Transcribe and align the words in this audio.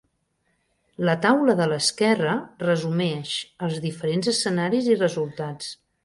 La 1.09 1.13
taula 1.25 1.55
de 1.59 1.65
l'esquerra 1.73 2.31
resumeix 2.63 3.33
els 3.67 3.77
diferents 3.83 4.31
escenaris 4.33 4.89
i 4.95 4.97
resultats. 5.03 5.69